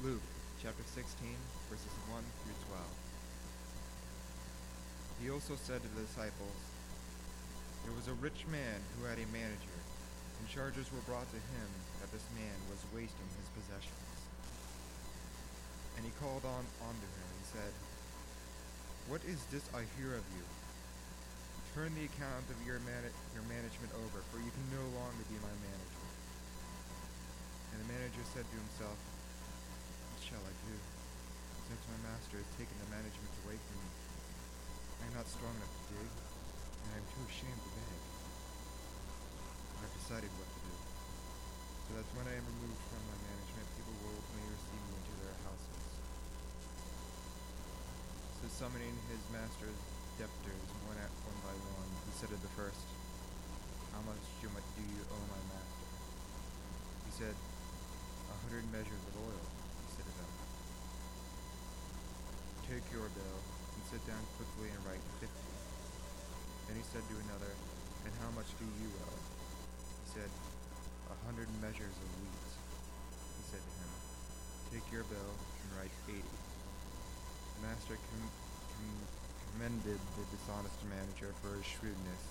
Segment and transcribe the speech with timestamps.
[0.00, 0.24] Luke
[0.64, 1.12] chapter 16,
[1.68, 5.20] verses 1 through 12.
[5.20, 6.56] He also said to the disciples,
[7.84, 9.76] There was a rich man who had a manager,
[10.40, 11.68] and charges were brought to him
[12.00, 14.16] that this man was wasting his possessions.
[16.00, 17.72] And he called on unto him and said,
[19.04, 20.44] What is this I hear of you?
[21.76, 25.36] Turn the account of your, man- your management over, for you can no longer be
[25.44, 26.08] my manager.
[27.76, 28.96] And the manager said to himself,
[30.30, 30.74] shall I do,
[31.66, 33.90] since my master has taken the management away from me?
[35.02, 37.98] I am not strong enough to dig, and I am too ashamed to beg.
[39.74, 40.74] I have decided what to do,
[41.82, 45.14] so that when I am removed from my management, people will openly receive me into
[45.18, 45.82] their houses.
[48.38, 49.80] So summoning his master's
[50.20, 52.86] debtors one at one by one, he said to the first,
[53.90, 55.88] How much do you owe my master?
[57.08, 60.32] He said, A hundred measures of oil, he said to them.
[62.70, 63.38] Take your bill
[63.74, 65.50] and sit down quickly and write fifty.
[66.70, 67.50] Then he said to another,
[68.06, 69.22] And how much do you owe?
[70.06, 70.30] He said,
[71.10, 72.46] A hundred measures of wheat.
[73.10, 73.90] He said to him,
[74.70, 76.36] Take your bill and write eighty.
[77.58, 78.34] The master com-
[78.78, 79.10] com-
[79.50, 82.22] commended the dishonest manager for his shrewdness.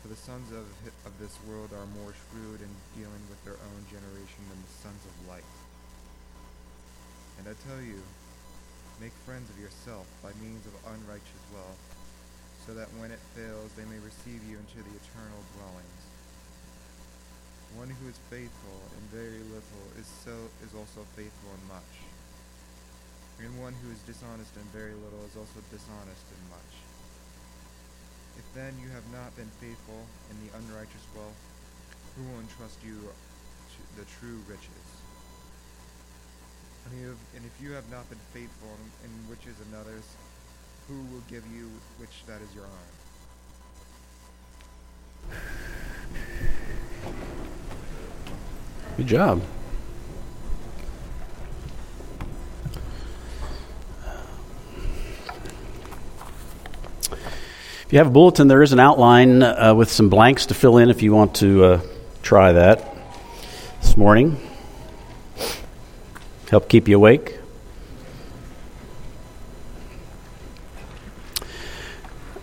[0.00, 0.64] For the sons of,
[1.04, 5.04] of this world are more shrewd in dealing with their own generation than the sons
[5.04, 5.44] of light.
[7.36, 8.00] And I tell you,
[9.00, 11.80] make friends of yourself by means of unrighteous wealth,
[12.68, 16.04] so that when it fails they may receive you into the eternal dwellings.
[17.80, 21.92] One who is faithful in very little is so is also faithful in much.
[23.40, 26.72] And one who is dishonest in very little is also dishonest in much.
[28.36, 31.40] If then you have not been faithful in the unrighteous wealth,
[32.20, 34.99] who will entrust you to the true riches?
[36.86, 38.68] And, you have, and if you have not been faithful
[39.04, 40.04] in, in riches and others,
[40.88, 42.70] who will give you which that is your own?
[48.96, 49.42] Good job.
[57.90, 60.78] If you have a bulletin, there is an outline uh, with some blanks to fill
[60.78, 61.80] in if you want to uh,
[62.22, 62.96] try that
[63.80, 64.49] this morning.
[66.50, 67.38] Help keep you awake.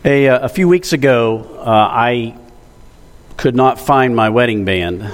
[0.05, 2.37] A, uh, a few weeks ago, uh, I
[3.35, 5.05] could not find my wedding band,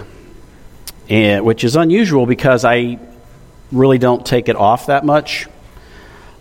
[1.10, 3.00] and, which is unusual because I
[3.72, 5.48] really don't take it off that much.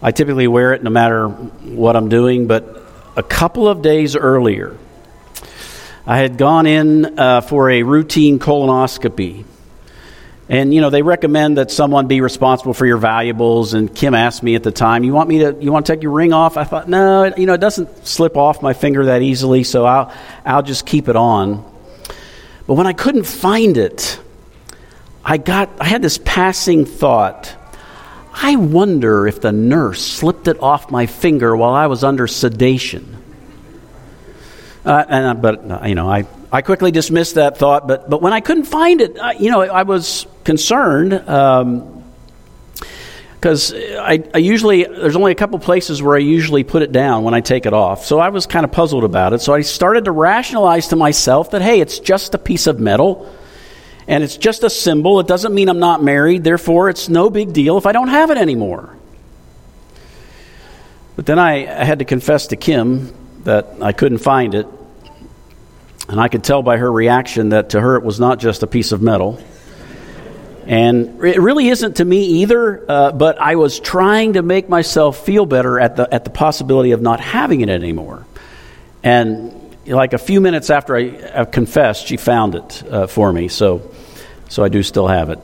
[0.02, 2.82] I typically wear it no matter what I'm doing, but
[3.16, 4.76] a couple of days earlier,
[6.06, 9.46] I had gone in uh, for a routine colonoscopy.
[10.52, 13.72] And you know they recommend that someone be responsible for your valuables.
[13.72, 15.56] And Kim asked me at the time, "You want me to?
[15.58, 18.06] You want to take your ring off?" I thought, "No, it, you know it doesn't
[18.06, 20.12] slip off my finger that easily, so I'll
[20.44, 21.64] I'll just keep it on."
[22.66, 24.20] But when I couldn't find it,
[25.24, 27.56] I got I had this passing thought.
[28.34, 33.16] I wonder if the nurse slipped it off my finger while I was under sedation.
[34.84, 37.88] Uh, and, but you know, I, I quickly dismissed that thought.
[37.88, 42.04] But but when I couldn't find it, I, you know, I was concerned um,
[43.34, 47.24] because I, I usually there's only a couple places where I usually put it down
[47.24, 48.04] when I take it off.
[48.04, 49.40] So I was kind of puzzled about it.
[49.40, 53.34] So I started to rationalize to myself that hey, it's just a piece of metal.
[54.06, 55.20] And it's just a symbol.
[55.20, 56.42] It doesn't mean I'm not married.
[56.42, 58.96] Therefore, it's no big deal if I don't have it anymore.
[61.14, 63.14] But then I, I had to confess to Kim
[63.44, 64.66] that I couldn't find it.
[66.08, 68.66] And I could tell by her reaction that to her it was not just a
[68.66, 69.42] piece of metal.
[70.66, 75.24] And it really isn't to me either, uh, but I was trying to make myself
[75.24, 78.24] feel better at the, at the possibility of not having it anymore.
[79.02, 83.48] And like a few minutes after I, I confessed, she found it uh, for me.
[83.48, 83.90] So,
[84.48, 85.40] so I do still have it.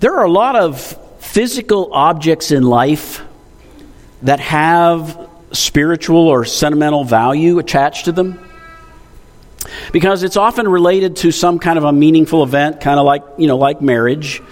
[0.00, 3.22] There are a lot of physical objects in life
[4.22, 5.23] that have
[5.54, 8.38] spiritual or sentimental value attached to them?
[9.92, 13.46] Because it's often related to some kind of a meaningful event kind of like you
[13.46, 14.42] know like marriage.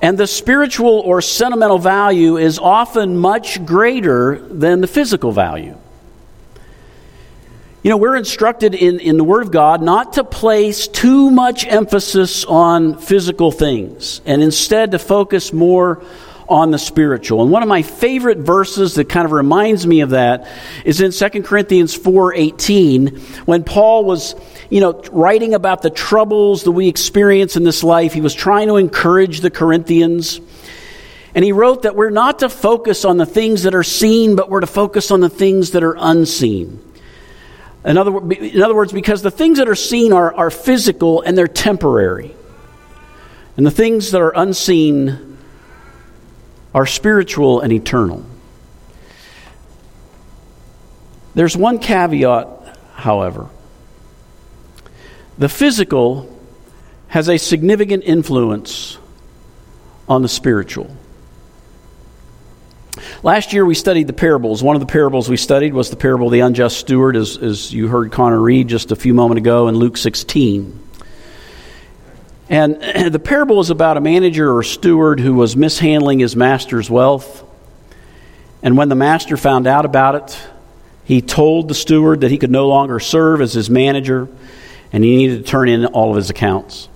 [0.00, 5.76] And the spiritual or sentimental value is often much greater than the physical value.
[7.84, 11.66] You know, we're instructed in, in the Word of God not to place too much
[11.66, 16.04] emphasis on physical things and instead to focus more
[16.48, 17.42] on the spiritual.
[17.42, 20.48] And one of my favorite verses that kind of reminds me of that
[20.84, 24.34] is in 2 Corinthians 4:18 when Paul was,
[24.70, 28.12] you know, writing about the troubles that we experience in this life.
[28.12, 30.40] He was trying to encourage the Corinthians.
[31.34, 34.50] And he wrote that we're not to focus on the things that are seen, but
[34.50, 36.80] we're to focus on the things that are unseen.
[37.84, 41.36] In other, in other words, because the things that are seen are, are physical and
[41.36, 42.34] they're temporary.
[43.56, 45.31] And the things that are unseen
[46.74, 48.24] are spiritual and eternal.
[51.34, 53.48] There's one caveat, however.
[55.38, 56.28] The physical
[57.08, 58.98] has a significant influence
[60.08, 60.94] on the spiritual.
[63.22, 64.62] Last year we studied the parables.
[64.62, 67.72] One of the parables we studied was the parable of the unjust steward, as, as
[67.72, 70.81] you heard Connor read just a few moments ago in Luke 16.
[72.48, 72.76] And
[73.12, 77.44] the parable is about a manager or steward who was mishandling his master's wealth.
[78.62, 80.38] And when the master found out about it,
[81.04, 84.28] he told the steward that he could no longer serve as his manager
[84.92, 86.88] and he needed to turn in all of his accounts.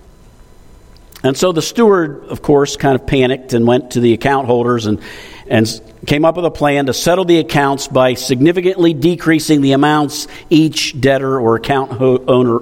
[1.22, 4.86] And so the steward, of course, kind of panicked and went to the account holders
[4.86, 5.00] and,
[5.48, 5.66] and
[6.06, 11.00] came up with a plan to settle the accounts by significantly decreasing the amounts each
[11.00, 12.60] debtor or account ho- owner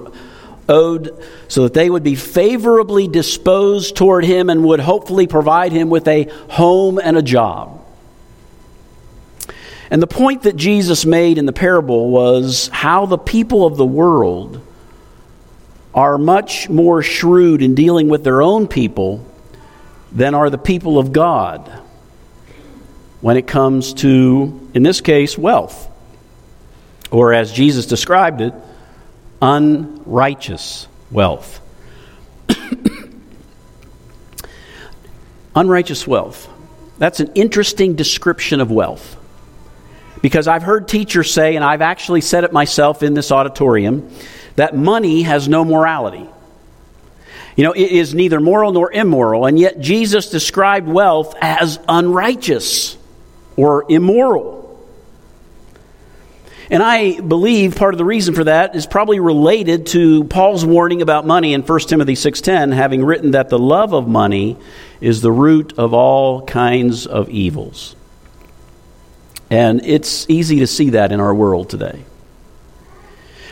[0.67, 5.89] owed so that they would be favorably disposed toward him and would hopefully provide him
[5.89, 7.81] with a home and a job.
[9.91, 13.85] And the point that Jesus made in the parable was how the people of the
[13.85, 14.65] world
[15.93, 19.25] are much more shrewd in dealing with their own people
[20.11, 21.71] than are the people of God
[23.21, 25.89] when it comes to, in this case, wealth.
[27.11, 28.53] Or as Jesus described it,
[29.41, 31.61] unrighteous wealth.
[35.55, 36.49] unrighteous wealth.
[36.97, 39.17] That's an interesting description of wealth.
[40.21, 44.09] Because I've heard teachers say, and I've actually said it myself in this auditorium,
[44.55, 46.27] that money has no morality.
[47.55, 52.97] You know, it is neither moral nor immoral, and yet Jesus described wealth as unrighteous
[53.55, 54.54] or immoral.
[56.69, 61.01] And I believe part of the reason for that is probably related to Paul's warning
[61.01, 64.57] about money in 1 Timothy 6:10 having written that the love of money
[64.99, 67.95] is the root of all kinds of evils.
[69.51, 72.03] And it's easy to see that in our world today.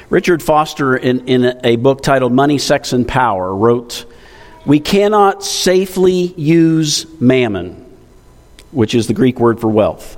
[0.10, 4.06] Richard Foster, in, in a book titled Money, Sex, and Power, wrote
[4.66, 7.86] We cannot safely use mammon,
[8.72, 10.18] which is the Greek word for wealth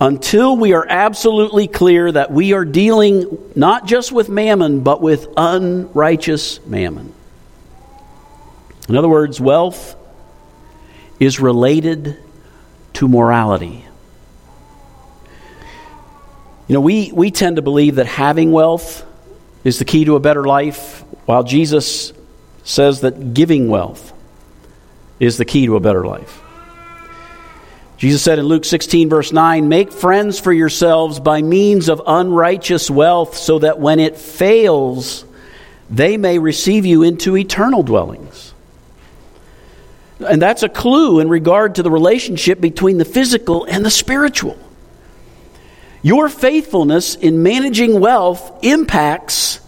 [0.00, 5.28] until we are absolutely clear that we are dealing not just with mammon, but with
[5.36, 7.12] unrighteous mammon.
[8.88, 9.96] In other words, wealth
[11.20, 12.18] is related
[12.94, 13.84] to morality.
[16.66, 19.06] You know, we, we tend to believe that having wealth
[19.64, 22.12] is the key to a better life, while Jesus
[22.64, 24.12] says that giving wealth
[25.20, 26.43] is the key to a better life.
[27.96, 32.90] Jesus said in Luke 16, verse 9, Make friends for yourselves by means of unrighteous
[32.90, 35.24] wealth, so that when it fails,
[35.88, 38.52] they may receive you into eternal dwellings.
[40.26, 44.58] And that's a clue in regard to the relationship between the physical and the spiritual.
[46.02, 49.60] Your faithfulness in managing wealth impacts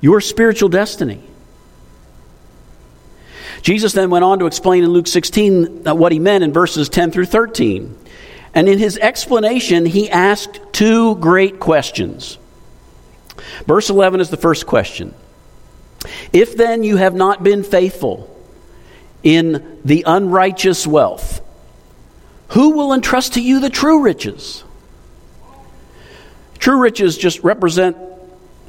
[0.00, 1.25] your spiritual destiny.
[3.66, 6.88] Jesus then went on to explain in Luke 16 uh, what he meant in verses
[6.88, 7.98] 10 through 13.
[8.54, 12.38] And in his explanation, he asked two great questions.
[13.66, 15.12] Verse 11 is the first question
[16.32, 18.32] If then you have not been faithful
[19.24, 21.40] in the unrighteous wealth,
[22.50, 24.62] who will entrust to you the true riches?
[26.60, 27.96] True riches just represent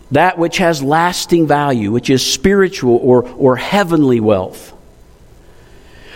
[0.10, 4.74] that which has lasting value, which is spiritual or, or heavenly wealth.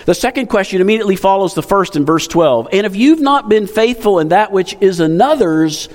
[0.05, 2.70] The second question immediately follows the first in verse 12.
[2.72, 5.89] And if you've not been faithful in that which is another's,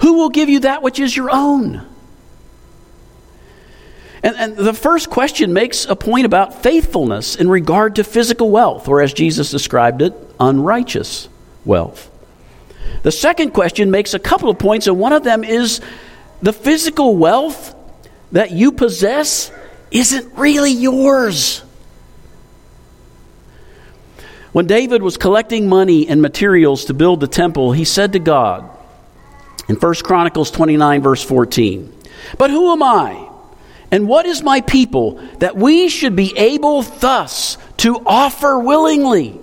[0.00, 1.86] who will give you that which is your own?
[4.22, 8.88] And, and, the first question makes a point about faithfulness in regard to physical wealth,
[8.88, 11.28] or as Jesus described it, unrighteous
[11.64, 12.10] wealth.
[13.02, 15.80] The second question makes a couple of points, and one of them is
[16.42, 17.74] the physical wealth
[18.32, 19.52] that you possess
[19.90, 21.62] isn't really yours.
[24.56, 28.66] When David was collecting money and materials to build the temple, he said to God
[29.68, 31.92] in 1 Chronicles 29, verse 14,
[32.38, 33.28] But who am I?
[33.90, 39.38] And what is my people that we should be able thus to offer willingly?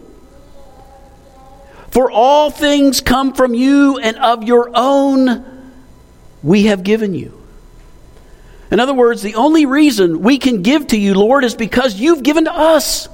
[1.91, 5.45] For all things come from you, and of your own
[6.41, 7.39] we have given you.
[8.71, 12.23] In other words, the only reason we can give to you, Lord, is because you've
[12.23, 13.09] given to us.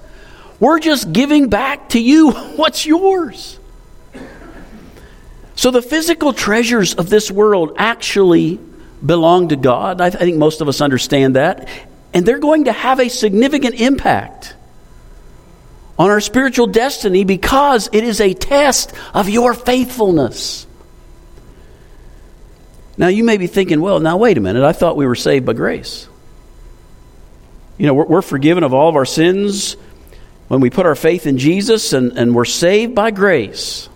[0.60, 3.60] We're just giving back to you what's yours.
[5.56, 8.60] So the physical treasures of this world actually
[9.06, 10.00] belong to God.
[10.02, 11.68] I, think most of us understand that.
[12.14, 14.56] And they're going to have a significant impact
[15.98, 20.66] on our spiritual destiny because it is a test of your faithfulness.
[22.98, 24.64] Now, you may be thinking, well, now wait a minute.
[24.64, 26.08] I thought we were saved by grace.
[27.78, 29.76] You know, we're, we're forgiven of all of our sins
[30.50, 33.88] when we put our faith in Jesus, and, and we're saved by grace.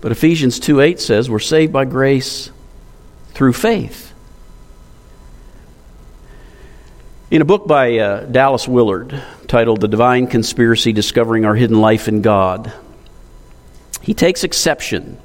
[0.00, 2.50] But Ephesians 2 8 says we're saved by grace
[3.30, 4.12] through faith.
[7.30, 12.08] In a book by uh, Dallas Willard titled The Divine Conspiracy Discovering Our Hidden Life
[12.08, 12.72] in God,
[14.02, 15.18] he takes exception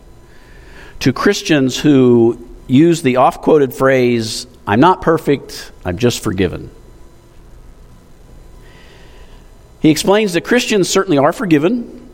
[0.99, 6.69] to Christians who use the oft quoted phrase, I'm not perfect, I'm just forgiven.
[9.83, 12.09] He explains that Christians certainly are forgiven,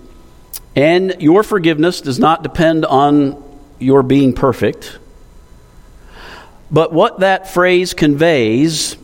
[0.75, 3.43] and your forgiveness does not depend on
[3.77, 4.97] your being perfect.
[6.71, 8.97] But what that phrase conveys,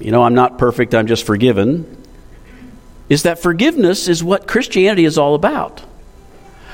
[0.00, 1.96] you know, I'm not perfect, I'm just forgiven,
[3.08, 5.78] is that forgiveness is what Christianity is all about,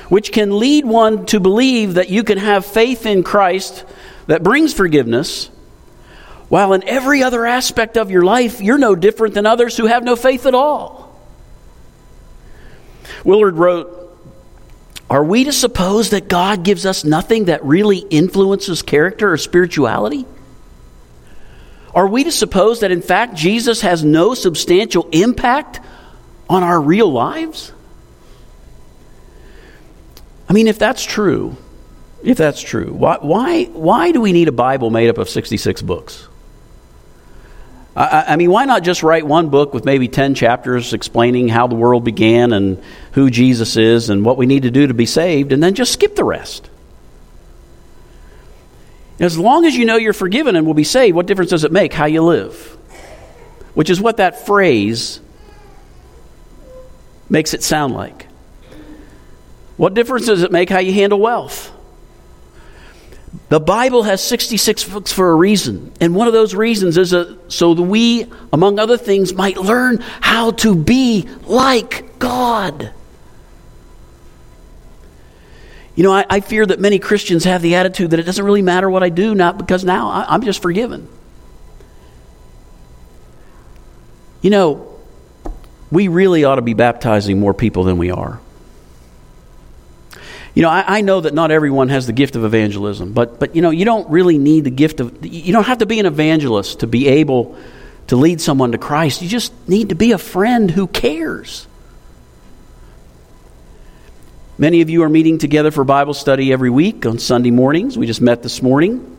[0.09, 3.85] which can lead one to believe that you can have faith in Christ
[4.25, 5.51] that brings forgiveness,
[6.49, 10.03] while in every other aspect of your life, you're no different than others who have
[10.03, 11.07] no faith at all.
[13.23, 14.17] Willard wrote,
[15.09, 20.25] Are we to suppose that God gives us nothing that really influences character or spirituality?
[21.93, 25.79] Are we to suppose that in fact Jesus has no substantial impact
[26.49, 27.73] on our real lives?
[30.47, 31.57] I mean, if that's true,
[32.23, 35.81] if that's true, why, why, why do we need a Bible made up of 66
[35.81, 36.27] books?
[37.97, 41.65] I, I, mean, why not just write one book with maybe 10 chapters explaining how
[41.65, 42.81] the world began and
[43.13, 45.93] who Jesus is and what we need to do to be saved, and then just
[45.93, 46.69] skip the rest?
[49.19, 51.71] As long as you know you're forgiven and will be saved, what difference does it
[51.71, 52.77] make how you live?
[53.73, 55.19] Which is what that phrase
[57.29, 58.27] makes it sound like.
[59.75, 61.71] What difference does it make how you handle wealth?
[63.49, 65.93] The Bible has 66 books for a reason.
[66.01, 69.99] And one of those reasons is a, so that we, among other things, might learn
[70.19, 72.91] how to be like God.
[75.95, 78.61] You know, I, I, fear that many Christians have the attitude that it doesn't really
[78.61, 81.07] matter what I do, not because now I, I'm just forgiven.
[84.41, 84.99] You know,
[85.89, 88.39] we really ought to be baptizing more people than we are.
[90.57, 93.55] You know, I, I, know that not everyone has the gift of evangelism, but, but,
[93.55, 96.07] you know, you don't really need the gift of, you don't have to be an
[96.07, 97.55] evangelist to be able
[98.07, 99.21] to lead someone to Christ.
[99.21, 101.67] You just need to be a friend who cares.
[104.57, 107.95] Many of you are meeting together for Bible study every week on Sunday mornings.
[107.95, 109.15] We just met this morning.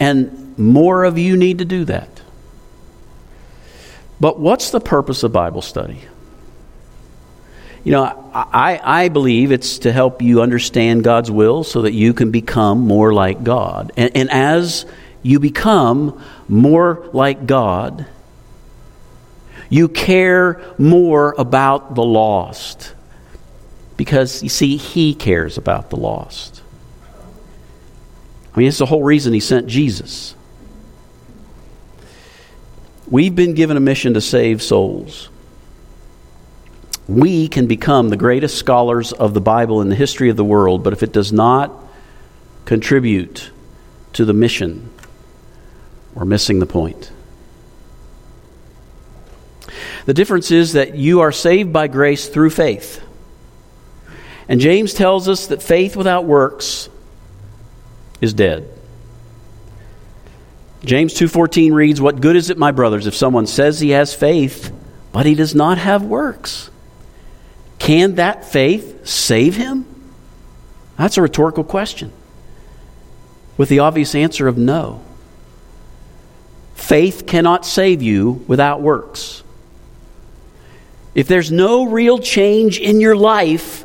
[0.00, 2.20] And more of you need to do that.
[4.18, 6.00] But what's the purpose of Bible study?
[7.86, 12.14] You know, I, I believe it's to help you understand God's will so that you
[12.14, 13.92] can become more like God.
[13.96, 14.86] And, and as
[15.22, 18.04] you become more like God,
[19.70, 22.92] you care more about the lost.
[23.96, 26.62] Because, you see, He cares about the lost.
[28.52, 30.34] I mean, it's the whole reason He sent Jesus.
[33.08, 35.28] We've been given a mission to save souls
[37.08, 40.82] we can become the greatest scholars of the Bible in the history of the world,
[40.82, 41.72] but if it does not
[42.64, 43.50] contribute
[44.12, 44.90] to the mission,
[46.14, 47.12] we're missing the point.
[50.06, 53.02] The difference is that you are saved by grace through faith.
[54.48, 56.88] And James tells us that faith without works
[58.20, 58.68] is dead.
[60.84, 64.70] James 2:14 reads, "What good is it, my brothers, if someone says he has faith,
[65.12, 66.70] but he does not have works?
[67.86, 69.86] Can that faith save him?
[70.98, 72.10] That's a rhetorical question
[73.56, 75.04] with the obvious answer of no.
[76.74, 79.44] Faith cannot save you without works.
[81.14, 83.84] If there's no real change in your life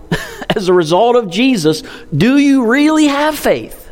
[0.55, 3.91] as a result of Jesus, do you really have faith?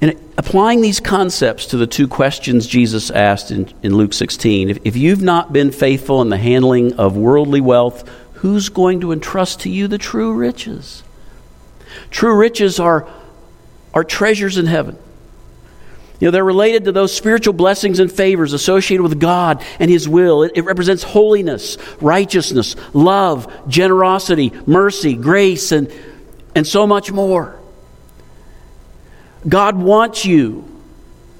[0.00, 4.78] And applying these concepts to the two questions Jesus asked in, in Luke 16 if,
[4.86, 9.60] if you've not been faithful in the handling of worldly wealth, who's going to entrust
[9.60, 11.02] to you the true riches?
[12.10, 13.06] True riches are,
[13.92, 14.96] are treasures in heaven.
[16.20, 20.08] You know, they're related to those spiritual blessings and favors associated with God and His
[20.08, 20.44] will.
[20.44, 25.92] It, it, represents holiness, righteousness, love, generosity, mercy, grace, and,
[26.54, 27.59] and so much more.
[29.48, 30.66] God wants you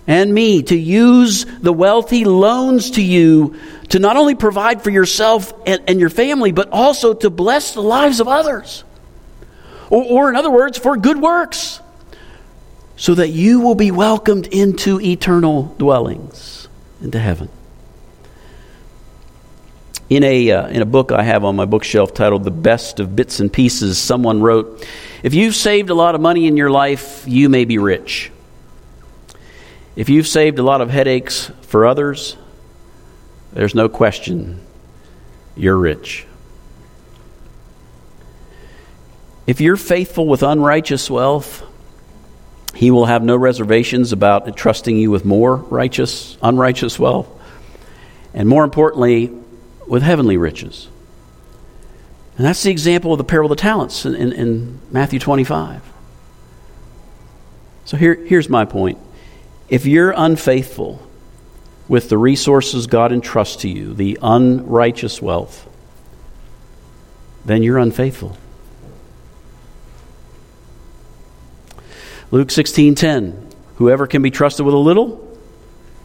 [0.06, 3.56] and me to use the wealth He loans to you
[3.90, 7.82] to not only provide for yourself and, and your family, but also to bless the
[7.82, 8.84] lives of others.
[9.90, 11.80] Or, or, in other words, for good works
[12.96, 16.68] so that you will be welcomed into eternal dwellings,
[17.00, 17.48] into heaven.
[20.10, 23.14] In a, uh, in a book I have on my bookshelf titled The Best of
[23.14, 24.84] Bits and Pieces, someone wrote
[25.22, 28.32] If you've saved a lot of money in your life, you may be rich.
[29.94, 32.36] If you've saved a lot of headaches for others,
[33.52, 34.60] there's no question
[35.56, 36.26] you're rich.
[39.46, 41.62] If you're faithful with unrighteous wealth,
[42.74, 47.28] he will have no reservations about entrusting you with more righteous, unrighteous wealth,
[48.34, 49.39] and more importantly,
[49.90, 50.88] with heavenly riches.
[52.36, 55.82] And that's the example of the parable of the talents in, in, in Matthew 25.
[57.84, 58.98] So here, here's my point.
[59.68, 61.02] If you're unfaithful
[61.88, 65.68] with the resources God entrusts to you, the unrighteous wealth,
[67.44, 68.38] then you're unfaithful.
[72.30, 75.36] Luke 16:10 Whoever can be trusted with a little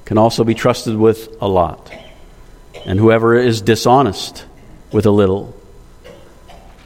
[0.06, 1.92] can also be trusted with a lot.
[2.86, 4.46] And whoever is dishonest
[4.92, 5.56] with a little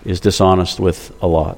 [0.06, 1.58] is dishonest with a lot.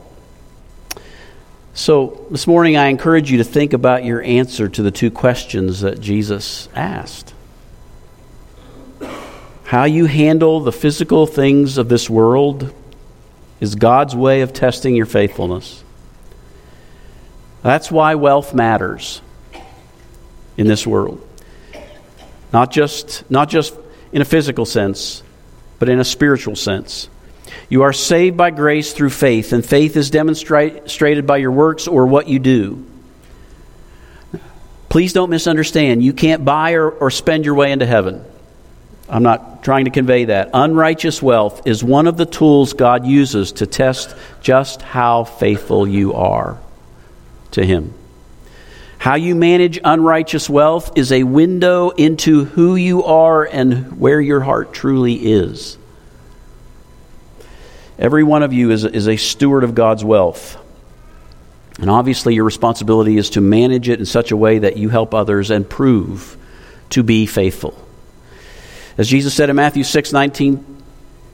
[1.74, 5.82] So, this morning I encourage you to think about your answer to the two questions
[5.82, 7.34] that Jesus asked.
[9.64, 12.74] How you handle the physical things of this world
[13.62, 15.84] is God's way of testing your faithfulness.
[17.62, 19.22] That's why wealth matters
[20.58, 21.26] in this world.
[22.52, 23.74] Not just, not just
[24.12, 25.24] in a physical sense,
[25.80, 27.10] but in a spiritual sense.
[27.70, 32.06] You are saved by grace through faith, and faith is demonstrated by your works or
[32.06, 32.86] what you do.
[34.90, 36.04] Please don't misunderstand.
[36.04, 38.26] You can't buy or, or spend your way into heaven.
[39.08, 40.50] I'm not trying to convey that.
[40.54, 46.14] Unrighteous wealth is one of the tools God uses to test just how faithful you
[46.14, 46.60] are
[47.52, 47.94] to Him.
[49.02, 54.42] How you manage unrighteous wealth is a window into who you are and where your
[54.42, 55.80] heart truly is.
[57.98, 60.56] Every one of you is, is a steward of God's wealth.
[61.80, 65.16] And obviously, your responsibility is to manage it in such a way that you help
[65.16, 66.38] others and prove
[66.92, 67.76] to be faithful.
[69.00, 70.84] As Jesus said in Matthew 6 19,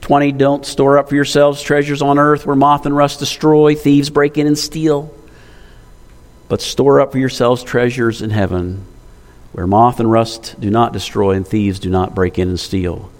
[0.00, 4.08] 20, don't store up for yourselves treasures on earth where moth and rust destroy, thieves
[4.08, 5.14] break in and steal
[6.48, 8.84] but store up for yourselves treasures in heaven
[9.52, 13.10] where moth and rust do not destroy and thieves do not break in and steal.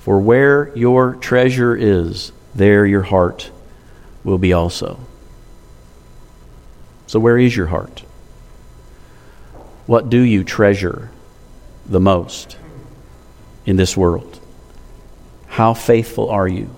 [0.00, 3.50] For where your treasure is, there your heart
[4.24, 4.98] will be also.
[7.06, 8.04] So, where is your heart?
[9.86, 11.10] What do you treasure
[11.86, 12.56] the most
[13.64, 14.38] in this world?
[15.46, 16.74] How faithful are you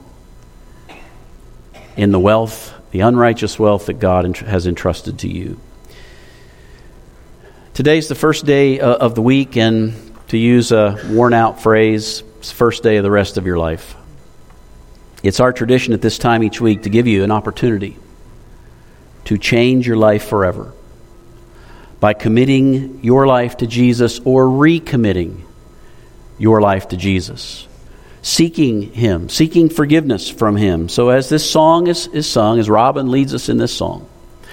[1.97, 5.61] in the wealth the unrighteous wealth that God has entrusted to you.
[7.75, 9.95] Today's the first day uh, of the week, and
[10.29, 13.59] to use a worn out phrase, it's the first day of the rest of your
[13.59, 13.95] life.
[15.23, 17.97] It's our tradition at this time each week to give you an opportunity
[19.25, 20.73] to change your life forever
[22.01, 25.43] by committing your life to Jesus or recommitting
[26.39, 27.69] your life to Jesus
[28.23, 30.89] seeking Him, seeking forgiveness from Him.
[30.89, 34.09] So, as this song is, is sung, as Robin leads us in this song,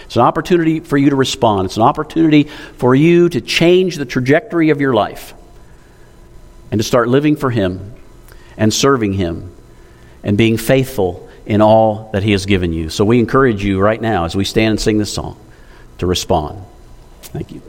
[0.06, 1.66] it's an opportunity for you to respond.
[1.66, 2.44] It's an opportunity
[2.78, 5.34] for you to change the trajectory of your life
[6.72, 7.94] and to start living for Him
[8.58, 9.54] and serving Him
[10.24, 12.90] and being faithful in all that He has given you.
[12.90, 15.40] So, we encourage you right now as we stand and sing this song
[15.98, 16.64] to respond.
[17.22, 17.62] Thank you.